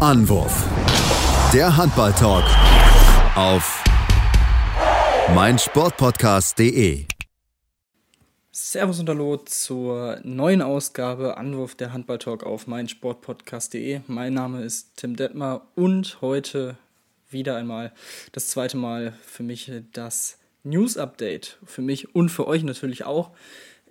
[0.00, 0.64] Anwurf.
[1.52, 2.44] Der Handball-Talk
[3.36, 3.84] auf
[5.34, 7.04] meinsportpodcast.de.
[8.50, 14.00] Servus und Hallo zur neuen Ausgabe Anwurf der Handball-Talk auf meinsportpodcast.de.
[14.06, 16.78] Mein Name ist Tim Detmer und heute
[17.28, 17.92] wieder einmal
[18.32, 21.58] das zweite Mal für mich das News-Update.
[21.66, 23.32] Für mich und für euch natürlich auch.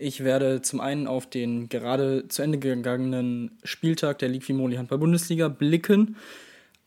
[0.02, 6.15] Ich werde zum einen auf den gerade zu Ende gegangenen Spieltag der Liquimoli Handball-Bundesliga blicken.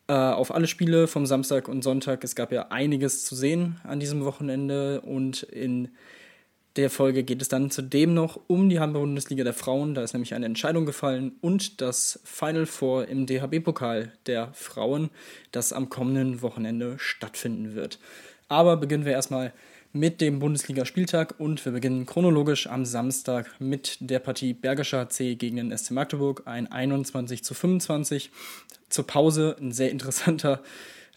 [0.09, 2.25] Äh, auf alle Spiele vom Samstag und Sonntag.
[2.25, 5.89] Es gab ja einiges zu sehen an diesem Wochenende und in
[6.77, 9.95] der Folge geht es dann zudem noch um die Handball-Bundesliga der Frauen.
[9.95, 15.11] Da ist nämlich eine Entscheidung gefallen und das Final Four im DHB-Pokal der Frauen,
[15.51, 17.99] das am kommenden Wochenende stattfinden wird.
[18.49, 19.53] Aber beginnen wir erstmal
[19.93, 25.57] mit dem Bundesligaspieltag und wir beginnen chronologisch am Samstag mit der Partie Bergischer C gegen
[25.57, 28.31] den SC Magdeburg, ein 21 zu 25.
[28.89, 30.63] Zur Pause ein sehr interessanter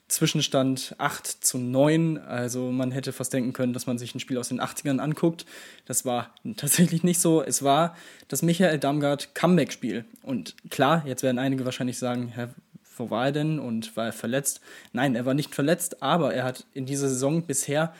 [0.09, 2.17] Zwischenstand 8 zu 9.
[2.17, 5.45] Also man hätte fast denken können, dass man sich ein Spiel aus den 80ern anguckt.
[5.85, 7.41] Das war tatsächlich nicht so.
[7.41, 7.95] Es war
[8.27, 10.03] das Michael Damgard Comeback-Spiel.
[10.21, 12.53] Und klar, jetzt werden einige wahrscheinlich sagen, Herr,
[12.97, 14.59] wo war er denn und war er verletzt?
[14.91, 17.93] Nein, er war nicht verletzt, aber er hat in dieser Saison bisher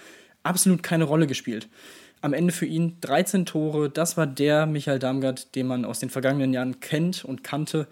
[0.45, 1.67] absolut keine Rolle gespielt.
[2.21, 3.89] Am Ende für ihn 13 Tore.
[3.89, 7.87] Das war der Michael Damgard, den man aus den vergangenen Jahren kennt und kannte.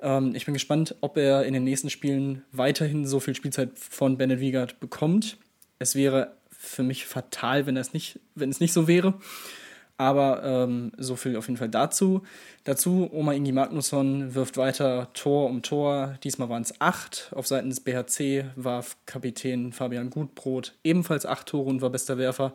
[0.00, 4.16] Ähm, ich bin gespannt, ob er in den nächsten Spielen weiterhin so viel Spielzeit von
[4.16, 5.36] Bennett Wiegert bekommt.
[5.78, 9.14] Es wäre für mich fatal, wenn, nicht, wenn es nicht so wäre.
[9.98, 12.22] Aber ähm, so viel auf jeden Fall dazu.
[12.62, 16.16] Dazu, Oma Ingi Magnusson wirft weiter Tor um Tor.
[16.22, 17.32] Diesmal waren es acht.
[17.34, 22.52] Auf Seiten des BHC warf Kapitän Fabian Gutbrot ebenfalls acht Tore und war bester Werfer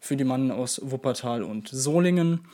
[0.00, 2.46] für die Mannen aus Wuppertal und Solingen.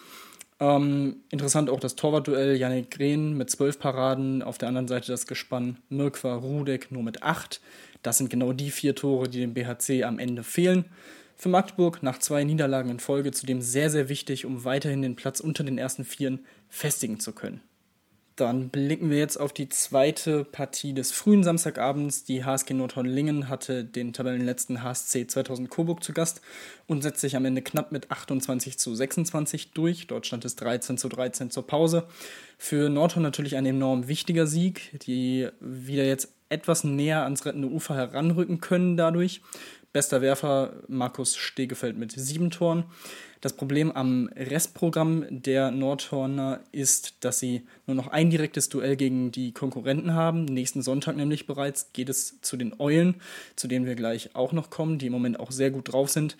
[0.58, 4.42] Ähm, interessant auch das Torwartduell Janik Grehn mit zwölf Paraden.
[4.42, 7.60] Auf der anderen Seite das Gespann Mirkwa Rudek nur mit acht.
[8.02, 10.86] Das sind genau die vier Tore, die dem BHC am Ende fehlen.
[11.40, 15.40] Für Magdeburg nach zwei Niederlagen in Folge zudem sehr, sehr wichtig, um weiterhin den Platz
[15.40, 17.62] unter den ersten Vieren festigen zu können.
[18.36, 22.24] Dann blicken wir jetzt auf die zweite Partie des frühen Samstagabends.
[22.24, 26.42] Die HSG Nordhorn-Lingen hatte den Tabellenletzten HSC 2000 Coburg zu Gast
[26.86, 30.08] und setzt sich am Ende knapp mit 28 zu 26 durch.
[30.08, 32.06] Dort stand es 13 zu 13 zur Pause.
[32.58, 37.94] Für Nordhorn natürlich ein enorm wichtiger Sieg, die wieder jetzt etwas näher ans rettende Ufer
[37.94, 39.40] heranrücken können dadurch.
[39.92, 42.84] Bester Werfer Markus Stegefeld mit sieben Toren.
[43.40, 49.32] Das Problem am Restprogramm der Nordhorner ist, dass sie nur noch ein direktes Duell gegen
[49.32, 50.44] die Konkurrenten haben.
[50.44, 53.16] Nächsten Sonntag nämlich bereits geht es zu den Eulen,
[53.56, 56.36] zu denen wir gleich auch noch kommen, die im Moment auch sehr gut drauf sind.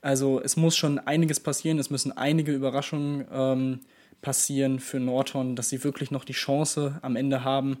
[0.00, 3.80] Also es muss schon einiges passieren, es müssen einige Überraschungen ähm,
[4.20, 7.78] passieren für Nordhorn, dass sie wirklich noch die Chance am Ende haben,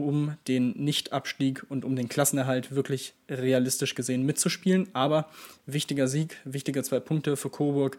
[0.00, 4.88] um den Nichtabstieg und um den Klassenerhalt wirklich realistisch gesehen mitzuspielen.
[4.92, 5.28] Aber
[5.66, 7.98] wichtiger Sieg, wichtiger zwei Punkte für Coburg.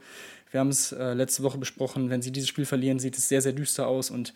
[0.52, 2.10] Wir haben es äh, letzte Woche besprochen.
[2.10, 4.10] Wenn sie dieses Spiel verlieren, sieht es sehr, sehr düster aus.
[4.10, 4.34] Und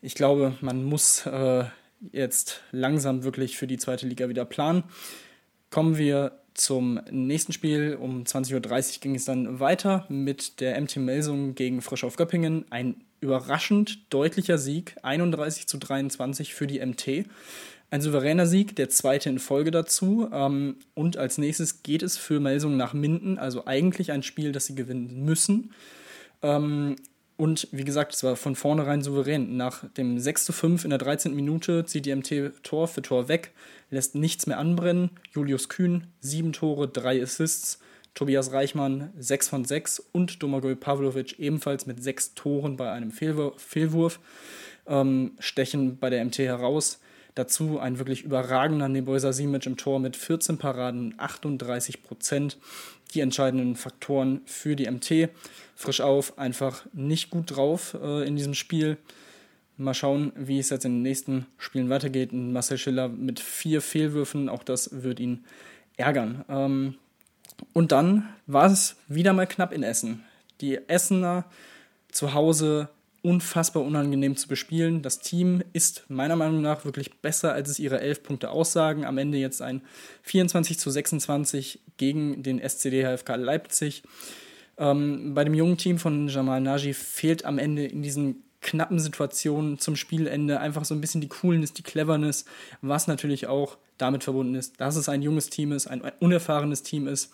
[0.00, 1.64] ich glaube, man muss äh,
[2.12, 4.84] jetzt langsam wirklich für die zweite Liga wieder planen.
[5.68, 7.96] Kommen wir zum nächsten Spiel.
[8.00, 8.54] Um 20.30
[8.94, 12.64] Uhr ging es dann weiter mit der MT Melsung gegen Frisch auf Göppingen.
[12.70, 17.26] Ein überraschend deutlicher Sieg, 31 zu 23 für die MT.
[17.90, 20.28] Ein souveräner Sieg, der zweite in Folge dazu.
[20.32, 24.66] Ähm, und als nächstes geht es für Melsung nach Minden, also eigentlich ein Spiel, das
[24.66, 25.72] sie gewinnen müssen.
[26.42, 26.96] Ähm,
[27.36, 29.56] und wie gesagt, es war von vornherein souverän.
[29.56, 31.34] Nach dem 6 zu 5 in der 13.
[31.34, 33.52] Minute zieht die MT Tor für Tor weg,
[33.90, 35.10] lässt nichts mehr anbrennen.
[35.32, 37.80] Julius Kühn, sieben Tore, drei Assists.
[38.14, 44.20] Tobias Reichmann 6 von 6 und Domagoj Pavlovic ebenfalls mit 6 Toren bei einem Fehlwurf
[44.86, 47.00] ähm, stechen bei der MT heraus.
[47.36, 52.58] Dazu ein wirklich überragender Nebojsa Simic im Tor mit 14 Paraden, 38 Prozent.
[53.14, 55.30] Die entscheidenden Faktoren für die MT.
[55.74, 58.98] Frisch auf, einfach nicht gut drauf äh, in diesem Spiel.
[59.76, 62.32] Mal schauen, wie es jetzt in den nächsten Spielen weitergeht.
[62.32, 65.44] Marcel Schiller mit vier Fehlwürfen, auch das wird ihn
[65.96, 66.44] ärgern.
[66.48, 66.94] Ähm,
[67.72, 70.24] und dann war es wieder mal knapp in Essen.
[70.60, 71.44] Die Essener
[72.10, 72.88] zu Hause
[73.22, 75.02] unfassbar unangenehm zu bespielen.
[75.02, 79.04] Das Team ist meiner Meinung nach wirklich besser, als es ihre elf Punkte aussagen.
[79.04, 79.82] Am Ende jetzt ein
[80.22, 84.02] 24 zu 26 gegen den SCD HFK Leipzig.
[84.78, 89.78] Ähm, bei dem jungen Team von Jamal Naji fehlt am Ende in diesen knappen Situationen
[89.78, 92.44] zum Spielende einfach so ein bisschen die Coolness, die Cleverness,
[92.82, 97.06] was natürlich auch damit verbunden ist, dass es ein junges Team ist, ein unerfahrenes Team
[97.06, 97.32] ist.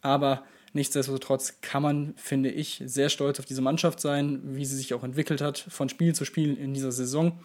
[0.00, 4.94] Aber nichtsdestotrotz kann man, finde ich, sehr stolz auf diese Mannschaft sein, wie sie sich
[4.94, 7.40] auch entwickelt hat, von Spiel zu Spiel in dieser Saison.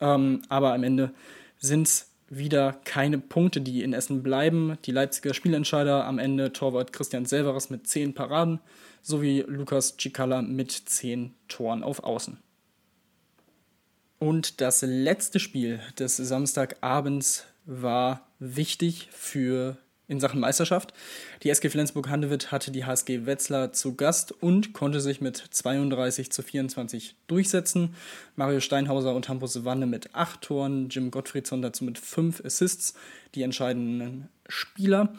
[0.00, 1.12] Ähm, aber am Ende
[1.58, 4.78] sind es wieder keine Punkte, die in Essen bleiben.
[4.84, 8.60] Die Leipziger Spielentscheider am Ende Torwart Christian Selveres mit 10 Paraden
[9.02, 12.38] sowie Lukas Cicala mit 10 Toren auf Außen.
[14.18, 19.76] Und das letzte Spiel des Samstagabends war wichtig für
[20.06, 20.92] in Sachen Meisterschaft.
[21.42, 26.42] Die SG Flensburg-Handewitt hatte die HSG Wetzlar zu Gast und konnte sich mit 32 zu
[26.42, 27.94] 24 durchsetzen.
[28.36, 32.94] Mario Steinhauser und Hampus Wanne mit 8 Toren, Jim Gottfriedson dazu mit 5 Assists,
[33.34, 35.14] die entscheidenden Spieler.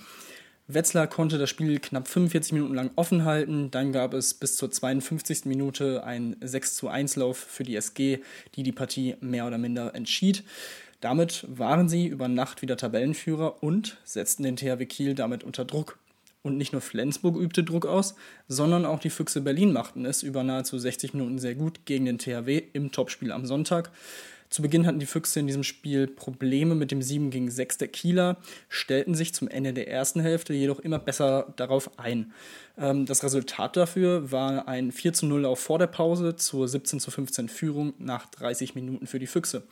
[0.68, 3.70] Wetzlar konnte das Spiel knapp 45 Minuten lang offen halten.
[3.70, 5.46] Dann gab es bis zur 52.
[5.46, 8.20] Minute ein 6 zu 1 Lauf für die SG,
[8.56, 10.44] die die Partie mehr oder minder entschied.
[11.06, 16.00] Damit waren sie über Nacht wieder Tabellenführer und setzten den THW Kiel damit unter Druck.
[16.42, 18.16] Und nicht nur Flensburg übte Druck aus,
[18.48, 22.18] sondern auch die Füchse Berlin machten es über nahezu 60 Minuten sehr gut gegen den
[22.18, 23.92] THW im Topspiel am Sonntag.
[24.50, 27.88] Zu Beginn hatten die Füchse in diesem Spiel Probleme mit dem 7 gegen 6 der
[27.90, 28.38] Kieler,
[28.68, 32.34] stellten sich zum Ende der ersten Hälfte jedoch immer besser darauf ein.
[32.80, 37.00] Ähm, das Resultat dafür war ein 4 zu 0 auf vor der Pause zur 17
[37.00, 39.68] zu 15 Führung nach 30 Minuten für die Füchse.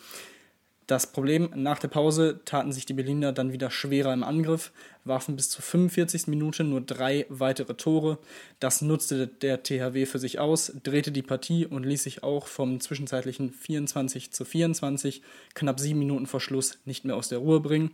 [0.87, 4.71] Das Problem, nach der Pause taten sich die Berliner dann wieder schwerer im Angriff,
[5.05, 6.27] warfen bis zur 45.
[6.27, 8.17] Minute nur drei weitere Tore.
[8.59, 12.81] Das nutzte der THW für sich aus, drehte die Partie und ließ sich auch vom
[12.81, 15.21] zwischenzeitlichen 24 zu 24
[15.53, 17.91] knapp sieben Minuten vor Schluss nicht mehr aus der Ruhe bringen.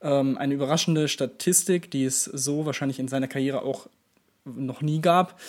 [0.00, 3.88] Ähm, eine überraschende Statistik, die es so wahrscheinlich in seiner Karriere auch
[4.44, 5.40] noch nie gab.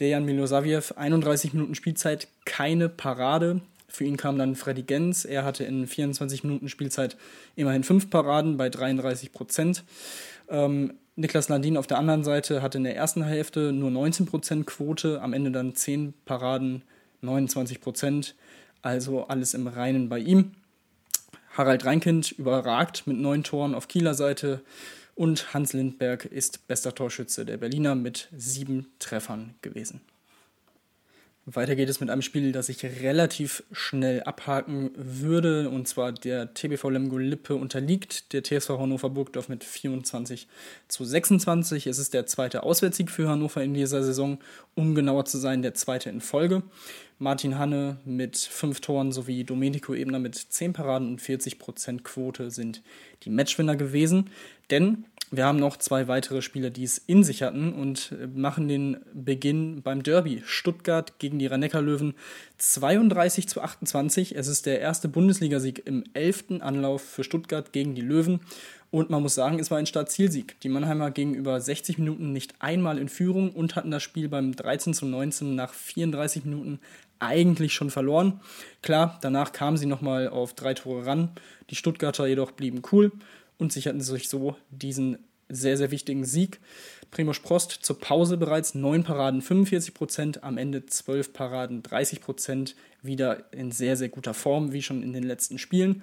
[0.00, 3.60] Dejan Milosaviev, 31 Minuten Spielzeit, keine Parade,
[3.94, 5.24] für ihn kam dann Freddy Gens.
[5.24, 7.16] Er hatte in 24 Minuten Spielzeit
[7.54, 9.84] immerhin fünf Paraden bei 33 Prozent.
[10.48, 14.66] Ähm, Niklas Landin auf der anderen Seite hatte in der ersten Hälfte nur 19 Prozent
[14.66, 16.82] Quote, am Ende dann 10 Paraden,
[17.20, 18.34] 29 Prozent.
[18.82, 20.52] Also alles im Reinen bei ihm.
[21.52, 24.60] Harald Reinkind überragt mit neun Toren auf Kieler Seite
[25.14, 30.00] und Hans Lindberg ist bester Torschütze der Berliner mit sieben Treffern gewesen.
[31.46, 35.68] Weiter geht es mit einem Spiel, das ich relativ schnell abhaken würde.
[35.68, 40.48] Und zwar der TBV Lemgo Lippe unterliegt der TSV Hannover Burgdorf mit 24
[40.88, 41.86] zu 26.
[41.86, 44.38] Es ist der zweite Auswärtssieg für Hannover in dieser Saison,
[44.74, 46.62] um genauer zu sein, der zweite in Folge.
[47.18, 52.82] Martin Hanne mit fünf Toren sowie Domenico Ebner mit 10 Paraden und 40% Quote sind
[53.22, 54.30] die Matchwinner gewesen.
[54.70, 58.98] Denn wir haben noch zwei weitere Spieler, die es in sich hatten und machen den
[59.12, 60.42] Beginn beim Derby.
[60.44, 62.14] Stuttgart gegen die rhein löwen
[62.58, 64.36] 32 zu 28.
[64.36, 68.40] Es ist der erste Bundesligasieg im elften Anlauf für Stuttgart gegen die Löwen.
[68.94, 70.60] Und man muss sagen, es war ein Start-Zielsieg.
[70.60, 74.54] Die Mannheimer gingen über 60 Minuten nicht einmal in Führung und hatten das Spiel beim
[74.54, 76.78] 13 zu 19 nach 34 Minuten
[77.18, 78.40] eigentlich schon verloren.
[78.82, 81.30] Klar, danach kamen sie nochmal auf drei Tore ran.
[81.70, 83.10] Die Stuttgarter jedoch blieben cool
[83.58, 85.18] und sicherten sich so diesen
[85.48, 86.60] sehr, sehr wichtigen Sieg.
[87.10, 92.76] Primoz Prost zur Pause bereits 9 Paraden 45 Prozent, am Ende 12 Paraden 30 Prozent,
[93.02, 96.02] wieder in sehr, sehr guter Form, wie schon in den letzten Spielen.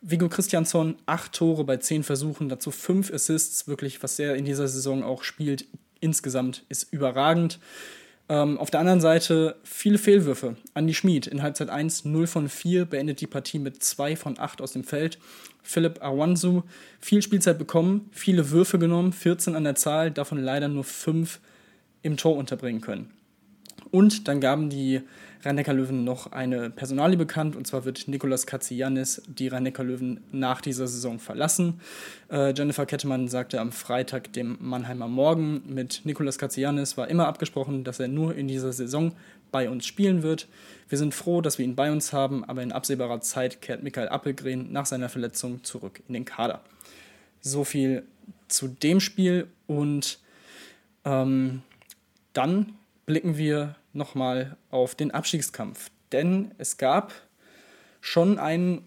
[0.00, 4.68] Vigo Christiansson, 8 Tore bei 10 Versuchen, dazu 5 Assists, wirklich, was er in dieser
[4.68, 5.64] Saison auch spielt,
[6.00, 7.58] insgesamt ist überragend.
[8.28, 10.56] Ähm, auf der anderen Seite viele Fehlwürfe.
[10.74, 14.60] Andy Schmid in Halbzeit 1 0 von 4 beendet die Partie mit 2 von 8
[14.60, 15.18] aus dem Feld.
[15.62, 16.62] Philipp Awansu
[17.00, 21.40] viel Spielzeit bekommen, viele Würfe genommen, 14 an der Zahl, davon leider nur 5
[22.02, 23.12] im Tor unterbringen können.
[23.90, 25.02] Und dann gaben die
[25.44, 31.18] Rhein-Neckar-Löwen noch eine Personalie bekannt, und zwar wird Nikolas Katzianis die Rhein-Neckar-Löwen nach dieser Saison
[31.18, 31.80] verlassen.
[32.30, 37.84] Äh, Jennifer Kettemann sagte am Freitag dem Mannheimer Morgen, mit Nikolas Katzianis war immer abgesprochen,
[37.84, 39.12] dass er nur in dieser Saison
[39.52, 40.48] bei uns spielen wird.
[40.88, 44.08] Wir sind froh, dass wir ihn bei uns haben, aber in absehbarer Zeit kehrt Michael
[44.08, 46.62] Appelgren nach seiner Verletzung zurück in den Kader.
[47.40, 48.02] So viel
[48.48, 50.18] zu dem Spiel und
[51.04, 51.62] ähm,
[52.32, 52.74] dann
[53.08, 55.90] blicken wir nochmal auf den Abstiegskampf.
[56.12, 57.14] Denn es gab
[58.02, 58.86] schon einen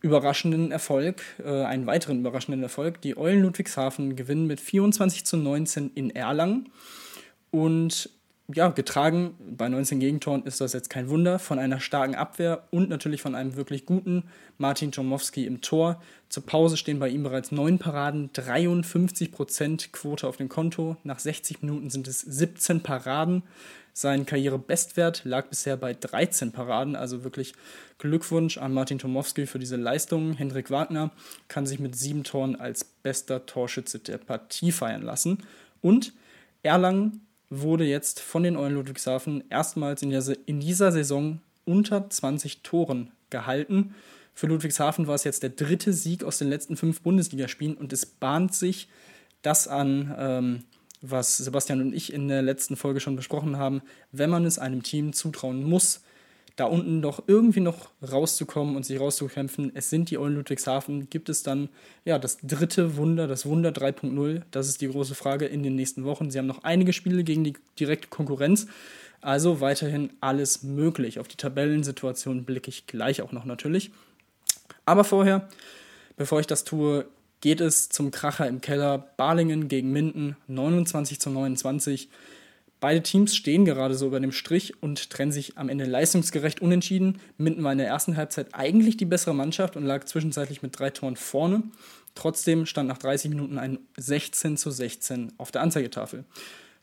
[0.00, 3.00] überraschenden Erfolg, äh, einen weiteren überraschenden Erfolg.
[3.00, 6.70] Die Eulen Ludwigshafen gewinnen mit 24 zu 19 in Erlangen.
[7.50, 8.10] Und
[8.54, 12.88] ja, getragen bei 19 Gegentoren ist das jetzt kein Wunder, von einer starken Abwehr und
[12.88, 14.24] natürlich von einem wirklich guten
[14.56, 16.00] Martin Tomowski im Tor.
[16.30, 20.96] Zur Pause stehen bei ihm bereits neun Paraden, 53% Quote auf dem Konto.
[21.04, 23.42] Nach 60 Minuten sind es 17 Paraden.
[23.92, 27.52] Sein Karrierebestwert lag bisher bei 13 Paraden, also wirklich
[27.98, 30.32] Glückwunsch an Martin Tomowski für diese Leistung.
[30.34, 31.10] Hendrik Wagner
[31.48, 35.42] kann sich mit sieben Toren als bester Torschütze der Partie feiern lassen.
[35.82, 36.14] Und
[36.62, 42.62] Erlangen wurde jetzt von den Eulen Ludwigshafen erstmals in, der, in dieser Saison unter 20
[42.62, 43.94] Toren gehalten.
[44.34, 48.06] Für Ludwigshafen war es jetzt der dritte Sieg aus den letzten fünf Bundesligaspielen und es
[48.06, 48.88] bahnt sich
[49.42, 50.64] das an, ähm,
[51.00, 53.82] was Sebastian und ich in der letzten Folge schon besprochen haben.
[54.12, 56.02] Wenn man es einem Team zutrauen muss,
[56.58, 59.70] da unten doch irgendwie noch rauszukommen und sich rauszukämpfen.
[59.74, 61.08] Es sind die Eulen Ludwigshafen.
[61.08, 61.68] Gibt es dann
[62.04, 64.42] ja das dritte Wunder, das Wunder 3.0?
[64.50, 66.32] Das ist die große Frage in den nächsten Wochen.
[66.32, 68.66] Sie haben noch einige Spiele gegen die direkte Konkurrenz.
[69.20, 71.20] Also weiterhin alles möglich.
[71.20, 73.92] Auf die Tabellensituation blicke ich gleich auch noch natürlich.
[74.84, 75.48] Aber vorher,
[76.16, 77.06] bevor ich das tue,
[77.40, 78.98] geht es zum Kracher im Keller.
[79.16, 82.08] Balingen gegen Minden 29 zu 29.
[82.80, 87.18] Beide Teams stehen gerade so über dem Strich und trennen sich am Ende leistungsgerecht unentschieden.
[87.36, 90.90] Minden war in der ersten Halbzeit eigentlich die bessere Mannschaft und lag zwischenzeitlich mit drei
[90.90, 91.64] Toren vorne.
[92.14, 96.24] Trotzdem stand nach 30 Minuten ein 16 zu 16 auf der Anzeigetafel.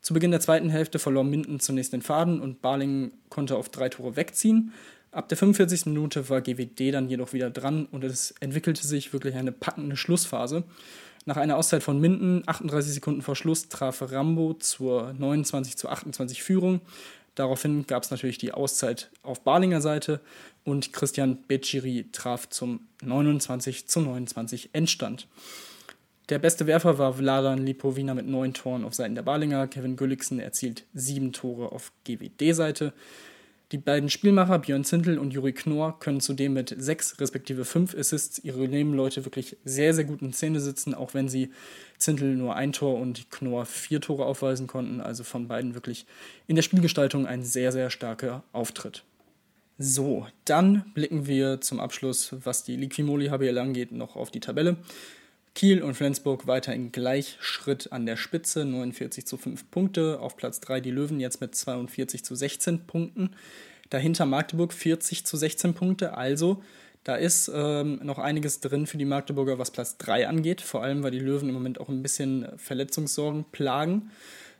[0.01, 3.89] Zu Beginn der zweiten Hälfte verlor Minden zunächst den Faden und Balingen konnte auf drei
[3.89, 4.73] Tore wegziehen.
[5.11, 5.85] Ab der 45.
[5.85, 10.65] Minute war GWD dann jedoch wieder dran und es entwickelte sich wirklich eine packende Schlussphase.
[11.27, 16.43] Nach einer Auszeit von Minden, 38 Sekunden vor Schluss, traf Rambo zur 29 zu 28
[16.43, 16.81] Führung.
[17.33, 20.21] Daraufhin gab es natürlich die Auszeit auf Barlinger Seite
[20.63, 25.27] und Christian Beciri traf zum 29 zu 29 Endstand.
[26.29, 29.67] Der beste Werfer war Vladan Lipovina mit neun Toren auf Seiten der Barlinger.
[29.67, 32.93] Kevin Gulliksen erzielt sieben Tore auf GWD-Seite.
[33.71, 38.37] Die beiden Spielmacher Björn Zintel und Juri Knorr können zudem mit sechs respektive fünf Assists
[38.39, 41.51] ihre Nebenleute wirklich sehr, sehr gut in Szene sitzen, auch wenn sie
[41.97, 45.01] Zintel nur ein Tor und Knorr vier Tore aufweisen konnten.
[45.01, 46.05] Also von beiden wirklich
[46.45, 49.03] in der Spielgestaltung ein sehr, sehr starker Auftritt.
[49.77, 54.77] So, dann blicken wir zum Abschluss, was die Liquimoli HBL angeht, noch auf die Tabelle.
[55.55, 60.19] Kiel und Flensburg weiter in Gleichschritt an der Spitze, 49 zu 5 Punkte.
[60.19, 63.31] Auf Platz 3 die Löwen jetzt mit 42 zu 16 Punkten.
[63.89, 66.17] Dahinter Magdeburg 40 zu 16 Punkte.
[66.17, 66.61] Also
[67.05, 70.59] da ist ähm, noch einiges drin für die Magdeburger, was Platz 3 angeht.
[70.59, 74.11] Vor allem, weil die Löwen im Moment auch ein bisschen Verletzungssorgen plagen.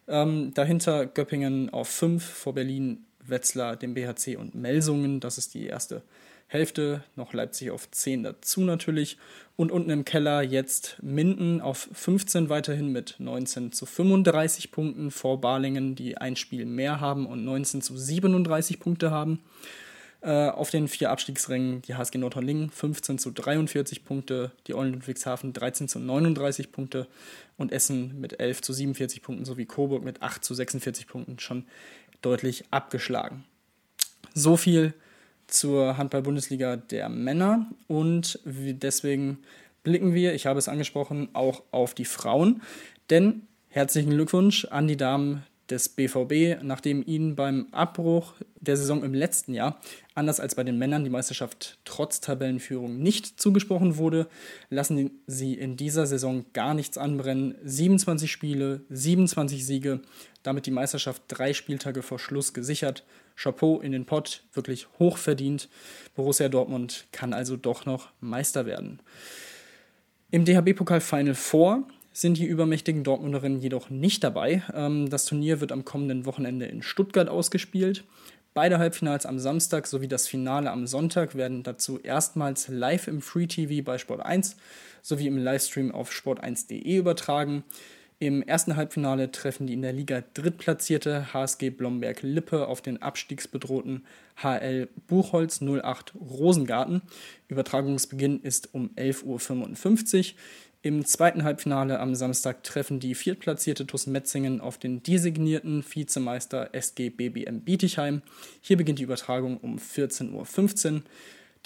[0.07, 5.19] Ähm, dahinter Göppingen auf 5, vor Berlin, Wetzlar, dem BHC und Melsungen.
[5.19, 6.03] Das ist die erste
[6.47, 9.17] Hälfte, noch Leipzig auf 10 dazu natürlich.
[9.55, 15.39] Und unten im Keller jetzt Minden auf 15 weiterhin mit 19 zu 35 Punkten vor
[15.39, 19.41] Balingen, die ein Spiel mehr haben und 19 zu 37 Punkte haben.
[20.25, 25.53] Äh, auf den vier Abstiegsrängen die HSG Nordhorn-Lingen 15 zu 43 Punkte, die Eulen Ludwigshafen
[25.53, 27.07] 13 zu 39 Punkte
[27.57, 31.65] und Essen mit 11 zu 47 Punkten sowie Coburg mit 8 zu 46 Punkten schon
[32.23, 33.45] deutlich abgeschlagen.
[34.33, 34.95] So viel
[35.47, 39.39] zur Handball-Bundesliga der Männer und deswegen
[39.83, 42.61] blicken wir, ich habe es angesprochen, auch auf die Frauen.
[43.09, 49.13] Denn herzlichen Glückwunsch an die Damen des BVB, nachdem ihnen beim Abbruch der Saison im
[49.13, 49.79] letzten Jahr,
[50.13, 54.27] anders als bei den Männern, die Meisterschaft trotz Tabellenführung nicht zugesprochen wurde,
[54.69, 57.55] lassen sie in dieser Saison gar nichts anbrennen.
[57.63, 60.01] 27 Spiele, 27 Siege,
[60.43, 63.03] damit die Meisterschaft drei Spieltage vor Schluss gesichert.
[63.35, 65.67] Chapeau in den Pott, wirklich hoch verdient.
[66.15, 68.99] Borussia Dortmund kann also doch noch Meister werden.
[70.31, 71.83] Im DHB-Pokal Final 4
[72.15, 74.63] sind die übermächtigen Dortmunderinnen jedoch nicht dabei.
[74.73, 78.05] Ähm, das Turnier wird am kommenden Wochenende in Stuttgart ausgespielt.
[78.53, 83.47] Beide Halbfinals am Samstag sowie das Finale am Sonntag werden dazu erstmals live im Free
[83.47, 84.55] TV bei Sport 1
[85.01, 87.65] sowie im Livestream auf sport1.de übertragen.
[88.17, 94.05] Im ersten Halbfinale treffen die in der Liga drittplatzierte HSG Blomberg-Lippe auf den abstiegsbedrohten
[94.41, 97.01] HL Buchholz 08 Rosengarten.
[97.49, 100.39] Übertragungsbeginn ist um 11.55 Uhr.
[100.85, 107.09] Im zweiten Halbfinale am Samstag treffen die viertplatzierte TuS Metzingen auf den designierten Vizemeister SG
[107.09, 108.21] BBM Bietigheim.
[108.61, 111.01] Hier beginnt die Übertragung um 14.15 Uhr.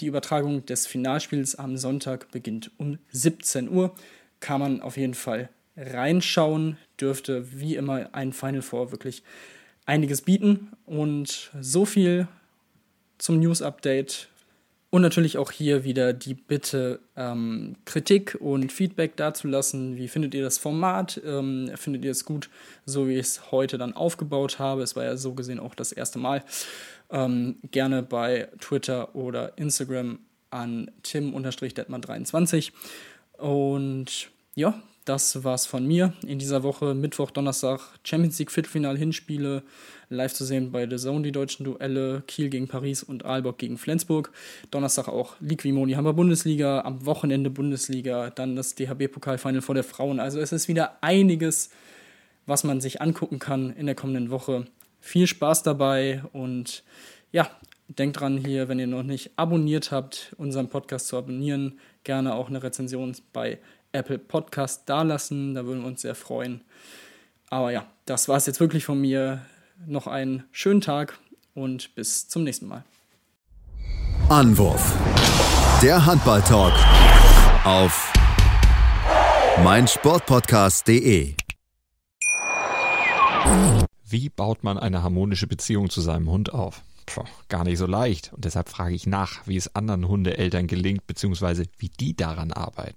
[0.00, 3.94] Die Übertragung des Finalspiels am Sonntag beginnt um 17 Uhr.
[4.40, 6.78] Kann man auf jeden Fall reinschauen.
[6.98, 9.22] Dürfte wie immer ein Final Four wirklich
[9.84, 10.70] einiges bieten.
[10.86, 12.26] Und so viel
[13.18, 14.29] zum News Update
[14.90, 19.96] und natürlich auch hier wieder die Bitte, ähm, Kritik und Feedback dazulassen.
[19.96, 21.20] Wie findet ihr das Format?
[21.24, 22.50] Ähm, findet ihr es gut,
[22.86, 24.82] so wie ich es heute dann aufgebaut habe?
[24.82, 26.42] Es war ja so gesehen auch das erste Mal.
[27.10, 30.18] Ähm, gerne bei Twitter oder Instagram
[30.50, 32.72] an tim-detman23.
[33.38, 36.94] Und ja, das war's von mir in dieser Woche.
[36.94, 39.62] Mittwoch, Donnerstag Champions League Viertelfinal Hinspiele
[40.10, 42.22] live zu sehen bei The Zone, die deutschen Duelle.
[42.26, 44.32] Kiel gegen Paris und Aalborg gegen Flensburg.
[44.70, 50.20] Donnerstag auch Liquimoni Hammer Bundesliga, am Wochenende Bundesliga, dann das DHB-Pokalfinal vor der Frauen.
[50.20, 51.70] Also es ist wieder einiges,
[52.46, 54.66] was man sich angucken kann in der kommenden Woche.
[55.00, 56.82] Viel Spaß dabei und
[57.32, 57.48] ja,
[57.88, 62.48] denkt dran hier, wenn ihr noch nicht abonniert habt, unseren Podcast zu abonnieren, gerne auch
[62.48, 63.58] eine Rezension bei
[63.92, 65.54] Apple Podcast dalassen.
[65.54, 66.62] Da würden wir uns sehr freuen.
[67.48, 69.42] Aber ja, das war es jetzt wirklich von mir.
[69.86, 71.18] Noch einen schönen Tag
[71.54, 72.84] und bis zum nächsten Mal.
[74.28, 74.94] Anwurf.
[75.82, 76.74] Der Handball-Talk
[77.64, 78.12] auf
[79.64, 81.34] meinsportpodcast.de.
[84.04, 86.82] Wie baut man eine harmonische Beziehung zu seinem Hund auf?
[87.06, 88.32] Puh, gar nicht so leicht.
[88.32, 92.96] Und deshalb frage ich nach, wie es anderen Hundeeltern gelingt, beziehungsweise wie die daran arbeiten.